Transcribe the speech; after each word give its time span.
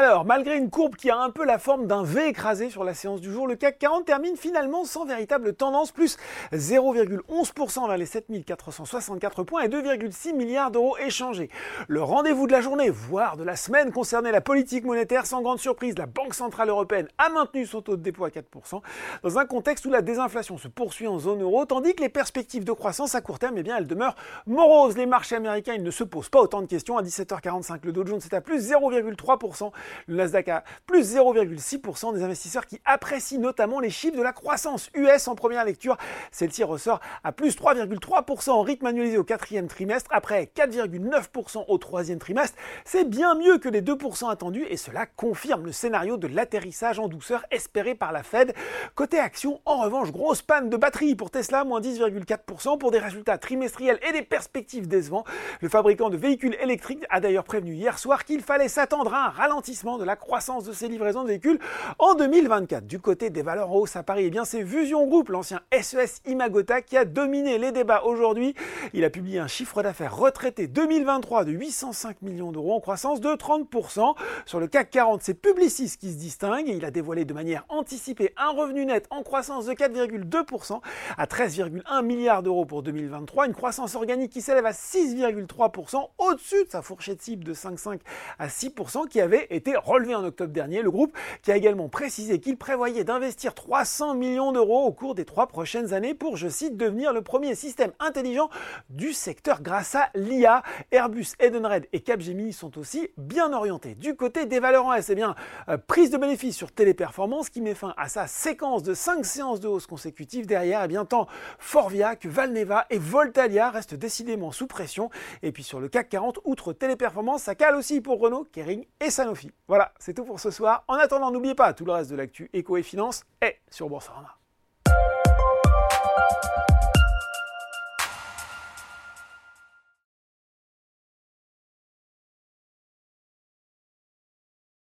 Alors, 0.00 0.24
malgré 0.24 0.56
une 0.56 0.70
courbe 0.70 0.94
qui 0.94 1.10
a 1.10 1.18
un 1.18 1.30
peu 1.30 1.44
la 1.44 1.58
forme 1.58 1.88
d'un 1.88 2.04
V 2.04 2.28
écrasé 2.28 2.70
sur 2.70 2.84
la 2.84 2.94
séance 2.94 3.20
du 3.20 3.32
jour, 3.32 3.48
le 3.48 3.56
CAC 3.56 3.80
40 3.80 4.04
termine 4.04 4.36
finalement 4.36 4.84
sans 4.84 5.04
véritable 5.04 5.54
tendance, 5.54 5.90
plus 5.90 6.18
0,11% 6.52 7.88
vers 7.88 7.98
les 7.98 8.06
7464 8.06 9.42
points 9.42 9.62
et 9.62 9.68
2,6 9.68 10.36
milliards 10.36 10.70
d'euros 10.70 10.96
échangés. 10.98 11.50
Le 11.88 12.00
rendez-vous 12.00 12.46
de 12.46 12.52
la 12.52 12.60
journée, 12.60 12.90
voire 12.90 13.36
de 13.36 13.42
la 13.42 13.56
semaine, 13.56 13.90
concernait 13.90 14.30
la 14.30 14.40
politique 14.40 14.84
monétaire. 14.84 15.26
Sans 15.26 15.42
grande 15.42 15.58
surprise, 15.58 15.98
la 15.98 16.06
Banque 16.06 16.34
Centrale 16.34 16.68
Européenne 16.68 17.08
a 17.18 17.28
maintenu 17.30 17.66
son 17.66 17.82
taux 17.82 17.96
de 17.96 18.02
dépôt 18.02 18.24
à 18.24 18.28
4%, 18.28 18.80
dans 19.24 19.38
un 19.40 19.46
contexte 19.46 19.84
où 19.84 19.90
la 19.90 20.02
désinflation 20.02 20.58
se 20.58 20.68
poursuit 20.68 21.08
en 21.08 21.18
zone 21.18 21.42
euro, 21.42 21.64
tandis 21.64 21.96
que 21.96 22.02
les 22.02 22.08
perspectives 22.08 22.62
de 22.62 22.70
croissance 22.70 23.16
à 23.16 23.20
court 23.20 23.40
terme, 23.40 23.58
eh 23.58 23.64
bien, 23.64 23.76
elles 23.78 23.88
demeurent 23.88 24.14
moroses. 24.46 24.96
Les 24.96 25.06
marchés 25.06 25.34
américains, 25.34 25.74
ils 25.74 25.82
ne 25.82 25.90
se 25.90 26.04
posent 26.04 26.28
pas 26.28 26.40
autant 26.40 26.62
de 26.62 26.66
questions. 26.66 26.98
À 26.98 27.02
17h45, 27.02 27.80
le 27.82 27.90
Dow 27.90 28.06
Jones 28.06 28.20
est 28.24 28.34
à 28.34 28.40
plus 28.40 28.70
0,3%, 28.70 29.72
le 30.06 30.16
Nasdaq 30.16 30.48
à 30.48 30.64
plus 30.86 31.14
0,6%, 31.14 32.14
des 32.14 32.22
investisseurs 32.22 32.66
qui 32.66 32.80
apprécient 32.84 33.40
notamment 33.40 33.80
les 33.80 33.90
chiffres 33.90 34.16
de 34.16 34.22
la 34.22 34.32
croissance 34.32 34.90
US 34.94 35.28
en 35.28 35.34
première 35.34 35.64
lecture. 35.64 35.96
Celle-ci 36.30 36.64
ressort 36.64 37.00
à 37.24 37.32
plus 37.32 37.56
3,3% 37.56 38.50
en 38.50 38.62
rythme 38.62 38.86
annualisé 38.86 39.18
au 39.18 39.24
quatrième 39.24 39.68
trimestre, 39.68 40.10
après 40.12 40.50
4,9% 40.54 41.64
au 41.68 41.78
troisième 41.78 42.18
trimestre. 42.18 42.56
C'est 42.84 43.08
bien 43.08 43.34
mieux 43.34 43.58
que 43.58 43.68
les 43.68 43.82
2% 43.82 44.30
attendus 44.30 44.66
et 44.68 44.76
cela 44.76 45.06
confirme 45.06 45.66
le 45.66 45.72
scénario 45.72 46.16
de 46.16 46.26
l'atterrissage 46.26 46.98
en 46.98 47.08
douceur 47.08 47.44
espéré 47.50 47.94
par 47.94 48.12
la 48.12 48.22
Fed. 48.22 48.54
Côté 48.94 49.18
action, 49.18 49.60
en 49.64 49.82
revanche, 49.82 50.12
grosse 50.12 50.42
panne 50.42 50.70
de 50.70 50.76
batterie 50.76 51.14
pour 51.14 51.30
Tesla, 51.30 51.64
moins 51.64 51.80
10,4% 51.80 52.78
pour 52.78 52.90
des 52.90 52.98
résultats 52.98 53.38
trimestriels 53.38 53.98
et 54.08 54.12
des 54.12 54.22
perspectives 54.22 54.88
décevants. 54.88 55.24
Le 55.60 55.68
fabricant 55.68 56.10
de 56.10 56.16
véhicules 56.16 56.56
électriques 56.60 57.04
a 57.10 57.20
d'ailleurs 57.20 57.44
prévenu 57.44 57.74
hier 57.74 57.98
soir 57.98 58.24
qu'il 58.24 58.42
fallait 58.42 58.68
s'attendre 58.68 59.14
à 59.14 59.26
un 59.26 59.30
ralentissement 59.30 59.67
de 59.68 60.04
la 60.04 60.16
croissance 60.16 60.64
de 60.64 60.72
ses 60.72 60.88
livraisons 60.88 61.24
de 61.24 61.28
véhicules 61.28 61.58
en 61.98 62.14
2024. 62.14 62.86
Du 62.86 63.00
côté 63.00 63.28
des 63.28 63.42
valeurs 63.42 63.70
hausses 63.70 63.96
à 63.96 64.02
Paris, 64.02 64.24
eh 64.26 64.30
bien 64.30 64.46
c'est 64.46 64.64
Fusion 64.64 65.06
Group, 65.06 65.28
l'ancien 65.28 65.60
SES 65.78 66.22
Imagota, 66.26 66.80
qui 66.80 66.96
a 66.96 67.04
dominé 67.04 67.58
les 67.58 67.70
débats 67.70 68.02
aujourd'hui. 68.04 68.54
Il 68.94 69.04
a 69.04 69.10
publié 69.10 69.38
un 69.38 69.46
chiffre 69.46 69.82
d'affaires 69.82 70.16
retraité 70.16 70.68
2023 70.68 71.44
de 71.44 71.52
805 71.52 72.22
millions 72.22 72.50
d'euros 72.50 72.76
en 72.76 72.80
croissance 72.80 73.20
de 73.20 73.28
30%. 73.28 74.14
Sur 74.46 74.58
le 74.58 74.68
CAC 74.68 74.90
40, 74.90 75.22
c'est 75.22 75.34
Publicis 75.34 75.98
qui 75.98 76.12
se 76.12 76.16
distingue 76.16 76.68
il 76.68 76.84
a 76.86 76.90
dévoilé 76.90 77.26
de 77.26 77.34
manière 77.34 77.66
anticipée 77.68 78.32
un 78.38 78.50
revenu 78.50 78.86
net 78.86 79.06
en 79.10 79.22
croissance 79.22 79.66
de 79.66 79.72
4,2% 79.72 80.80
à 81.18 81.26
13,1 81.26 82.04
milliards 82.04 82.42
d'euros 82.42 82.64
pour 82.64 82.82
2023, 82.82 83.48
une 83.48 83.54
croissance 83.54 83.94
organique 83.94 84.32
qui 84.32 84.40
s'élève 84.40 84.64
à 84.64 84.72
6,3% 84.72 86.08
au-dessus 86.16 86.64
de 86.64 86.70
sa 86.70 86.80
fourchette 86.80 87.20
cible 87.20 87.44
de 87.44 87.52
5,5 87.52 87.98
à 88.38 88.48
6% 88.48 89.08
qui 89.08 89.20
avait 89.20 89.46
été 89.58 89.76
relevée 89.76 90.14
en 90.14 90.24
octobre 90.24 90.52
dernier. 90.52 90.82
Le 90.82 90.90
groupe 90.90 91.16
qui 91.42 91.52
a 91.52 91.56
également 91.56 91.88
précisé 91.88 92.40
qu'il 92.40 92.56
prévoyait 92.56 93.04
d'investir 93.04 93.54
300 93.54 94.14
millions 94.14 94.52
d'euros 94.52 94.84
au 94.86 94.92
cours 94.92 95.14
des 95.14 95.24
trois 95.24 95.46
prochaines 95.46 95.92
années 95.92 96.14
pour, 96.14 96.36
je 96.36 96.48
cite, 96.48 96.76
devenir 96.76 97.12
le 97.12 97.22
premier 97.22 97.54
système 97.54 97.92
intelligent 97.98 98.48
du 98.88 99.12
secteur 99.12 99.62
grâce 99.62 99.94
à 99.94 100.10
l'IA. 100.14 100.62
Airbus, 100.92 101.34
Edenred 101.40 101.86
et 101.92 102.00
Capgemini 102.00 102.52
sont 102.52 102.78
aussi 102.78 103.08
bien 103.16 103.52
orientés. 103.52 103.94
Du 103.94 104.14
côté 104.14 104.46
des 104.46 104.60
valeurs 104.60 104.86
en 104.86 104.94
S, 104.94 105.10
eh 105.10 105.14
bien, 105.14 105.34
euh, 105.68 105.76
prise 105.76 106.10
de 106.10 106.16
bénéfices 106.18 106.56
sur 106.56 106.72
Téléperformance 106.72 107.50
qui 107.50 107.60
met 107.60 107.74
fin 107.74 107.94
à 107.96 108.08
sa 108.08 108.26
séquence 108.26 108.82
de 108.82 108.94
5 108.94 109.24
séances 109.24 109.60
de 109.60 109.68
hausse 109.68 109.86
consécutives. 109.86 110.46
Derrière, 110.46 110.86
eh 110.88 111.06
tant 111.06 111.26
Forvia 111.58 112.16
que 112.16 112.28
Valneva 112.28 112.86
et 112.90 112.98
Voltalia 112.98 113.70
restent 113.70 113.94
décidément 113.94 114.52
sous 114.52 114.66
pression. 114.66 115.10
Et 115.42 115.52
puis 115.52 115.62
sur 115.62 115.80
le 115.80 115.88
CAC 115.88 116.08
40, 116.08 116.40
outre 116.44 116.72
Téléperformance, 116.72 117.42
ça 117.42 117.54
cale 117.54 117.76
aussi 117.76 118.00
pour 118.00 118.20
Renault, 118.20 118.46
Kering 118.52 118.84
et 119.00 119.10
Sanofi. 119.10 119.47
Voilà, 119.66 119.92
c'est 119.98 120.14
tout 120.14 120.24
pour 120.24 120.40
ce 120.40 120.50
soir. 120.50 120.84
En 120.88 120.94
attendant, 120.94 121.30
n'oubliez 121.30 121.54
pas, 121.54 121.72
tout 121.72 121.84
le 121.84 121.92
reste 121.92 122.10
de 122.10 122.16
l'actu 122.16 122.50
éco 122.52 122.76
et 122.76 122.82
finance 122.82 123.24
est 123.40 123.60
sur 123.70 123.88
Boursorama. 123.88 124.38